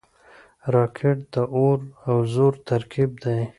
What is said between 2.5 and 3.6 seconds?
ترکیب دی